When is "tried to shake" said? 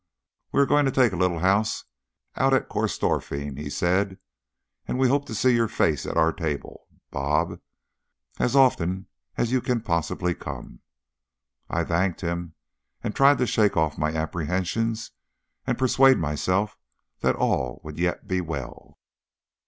13.15-13.77